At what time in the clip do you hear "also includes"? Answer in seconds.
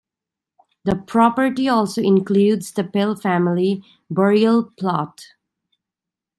1.69-2.71